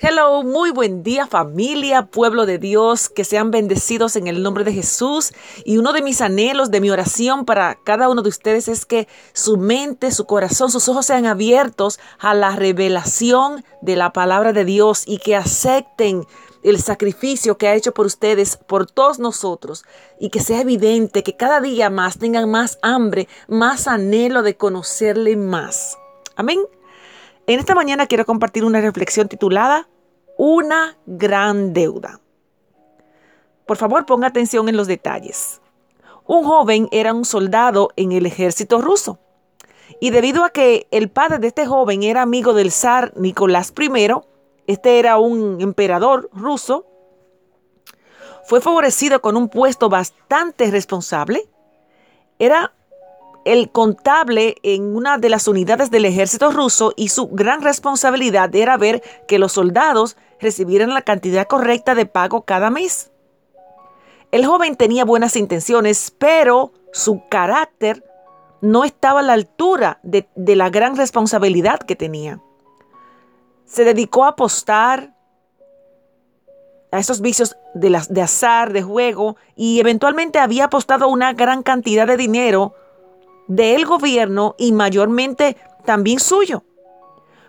[0.00, 4.72] Hello, muy buen día familia, pueblo de Dios, que sean bendecidos en el nombre de
[4.72, 5.32] Jesús.
[5.64, 9.08] Y uno de mis anhelos, de mi oración para cada uno de ustedes es que
[9.32, 14.64] su mente, su corazón, sus ojos sean abiertos a la revelación de la palabra de
[14.64, 16.24] Dios y que acepten
[16.62, 19.84] el sacrificio que ha hecho por ustedes, por todos nosotros,
[20.20, 25.34] y que sea evidente que cada día más tengan más hambre, más anhelo de conocerle
[25.34, 25.98] más.
[26.36, 26.60] Amén.
[27.48, 29.88] En esta mañana quiero compartir una reflexión titulada
[30.36, 32.20] Una gran deuda.
[33.64, 35.62] Por favor, ponga atención en los detalles.
[36.26, 39.18] Un joven era un soldado en el ejército ruso.
[39.98, 44.12] Y debido a que el padre de este joven era amigo del zar Nicolás I,
[44.66, 46.84] este era un emperador ruso,
[48.44, 51.48] fue favorecido con un puesto bastante responsable.
[52.38, 52.74] Era
[53.44, 58.76] el contable en una de las unidades del ejército ruso y su gran responsabilidad era
[58.76, 63.10] ver que los soldados recibieran la cantidad correcta de pago cada mes.
[64.30, 68.04] El joven tenía buenas intenciones, pero su carácter
[68.60, 72.40] no estaba a la altura de, la gran responsabilidad que tenía.
[73.64, 75.14] Se dedicó a apostar
[76.90, 81.62] a esos vicios de, las, de azar, de juego, y eventualmente había apostado una gran
[81.62, 82.74] cantidad de dinero
[83.48, 86.62] del gobierno y mayormente también suyo.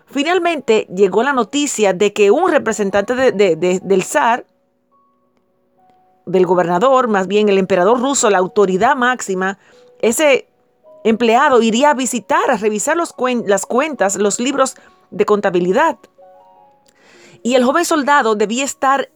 [0.06, 4.44] Finalmente llegó la noticia de que un representante del zar,
[6.26, 9.58] del gobernador, más bien el emperador ruso, la autoridad máxima,
[10.00, 10.48] ese
[11.04, 14.76] empleado iría a visitar, a revisar las cuentas, los libros
[15.10, 15.98] de contabilidad.
[17.42, 19.10] Y el joven soldado debía estar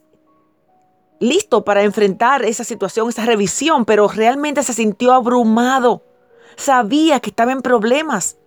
[1.19, 6.03] listo para enfrentar esa situación, esa revisión, pero realmente se sintió abrumado
[6.55, 8.37] sabía que estaba en problemas.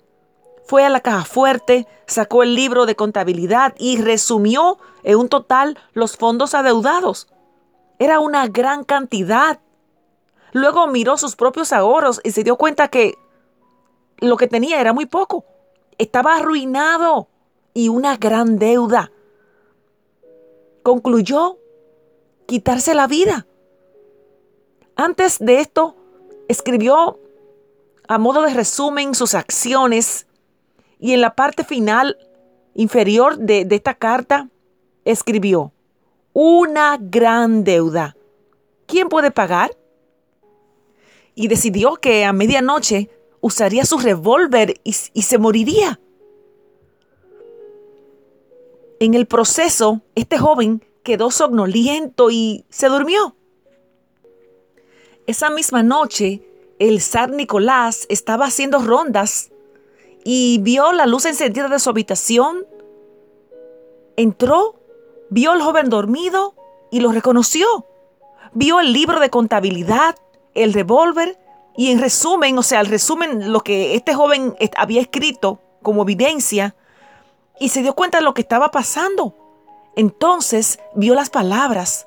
[0.66, 5.78] Fue a la caja fuerte, sacó el libro de contabilidad y resumió en un total
[5.94, 7.28] los fondos adeudados.
[7.98, 9.60] Era una gran cantidad.
[10.52, 13.16] Luego miró sus propios ahorros y se dio cuenta que
[14.18, 15.44] lo que tenía era muy poco.
[15.96, 17.28] Estaba arruinado
[17.74, 19.10] y una gran deuda.
[20.82, 21.58] Concluyó
[22.46, 23.46] quitarse la vida.
[24.96, 25.96] Antes de esto,
[26.48, 27.20] escribió
[28.08, 30.26] a modo de resumen sus acciones
[30.98, 32.16] y en la parte final
[32.74, 34.48] inferior de, esta carta
[35.04, 35.72] escribió,
[36.32, 38.16] una gran deuda.
[38.86, 39.76] ¿Quién puede pagar?
[41.34, 43.10] Y decidió que a medianoche
[43.40, 46.00] usaría su revólver y, y se moriría.
[49.00, 53.36] En el proceso, este joven quedó somnoliento y se durmió.
[55.26, 56.47] Esa misma noche,
[56.78, 59.50] el zar Nicolás estaba haciendo rondas
[60.24, 62.66] y vio la luz encendida de su habitación.
[64.16, 64.80] Entró,
[65.30, 66.54] vio al joven dormido
[66.90, 67.86] y lo reconoció.
[68.52, 70.16] Vio el libro de contabilidad,
[70.54, 71.38] el revólver
[71.76, 76.74] y en resumen, o sea, el resumen lo que este joven había escrito como evidencia
[77.60, 79.34] y se dio cuenta de lo que estaba pasando.
[79.96, 82.06] Entonces vio las palabras,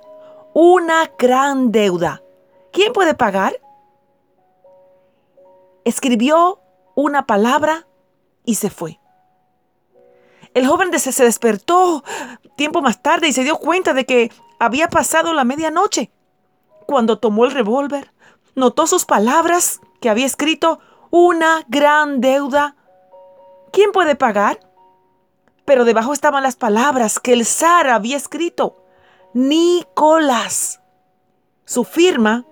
[0.53, 2.21] una gran deuda.
[2.71, 3.59] ¿Quién puede pagar?
[5.85, 6.59] Escribió
[6.95, 7.87] una palabra
[8.45, 8.99] y se fue.
[10.53, 12.03] El joven se despertó
[12.57, 16.11] tiempo más tarde y se dio cuenta de que había pasado la medianoche.
[16.85, 18.13] Cuando tomó el revólver,
[18.55, 22.75] notó sus palabras que había escrito una gran deuda.
[23.71, 24.59] ¿Quién puede pagar?
[25.63, 28.83] Pero debajo estaban las palabras que el zar había escrito.
[29.33, 30.81] Nicolás.
[31.63, 32.45] Su firma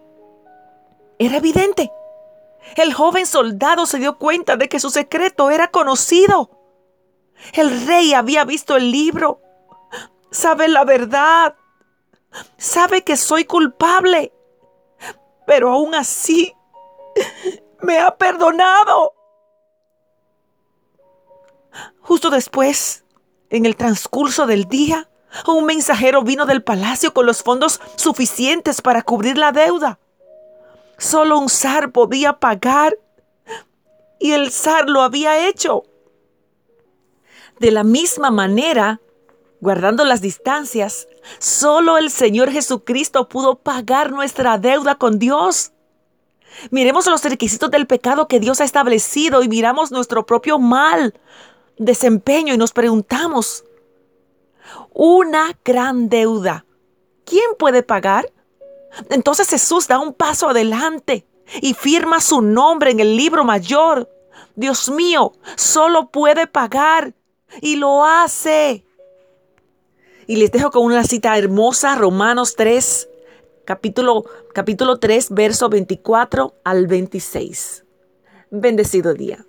[1.17, 1.91] era evidente.
[2.75, 6.51] El joven soldado se dio cuenta de que su secreto era conocido.
[7.53, 9.41] El rey había visto el libro.
[10.31, 11.55] Sabe la verdad.
[12.57, 14.33] Sabe que soy culpable.
[15.47, 16.53] Pero aún así
[17.81, 19.13] me ha perdonado.
[22.01, 23.05] Justo después,
[23.49, 25.09] en el transcurso del día,
[25.47, 29.99] un mensajero vino del palacio con los fondos suficientes para cubrir la deuda.
[30.99, 32.97] Solo un zar podía pagar
[34.19, 35.83] y el zar lo había hecho.
[37.59, 38.99] De la misma manera,
[39.61, 41.07] guardando las distancias,
[41.39, 45.71] solo el Señor Jesucristo pudo pagar nuestra deuda con Dios.
[46.69, 51.13] Miremos los requisitos del pecado que Dios ha establecido y miramos nuestro propio mal
[51.77, 53.63] desempeño y nos preguntamos,
[54.93, 56.65] una gran deuda,
[57.23, 58.31] ¿quién puede pagar?
[59.09, 61.25] Entonces Jesús da un paso adelante
[61.61, 64.09] y firma su nombre en el libro mayor.
[64.55, 67.13] Dios mío, solo puede pagar
[67.61, 68.85] y lo hace.
[70.27, 73.09] Y les dejo con una cita hermosa, Romanos 3,
[73.65, 77.85] capítulo, capítulo 3, verso 24 al 26.
[78.51, 79.45] Bendecido día.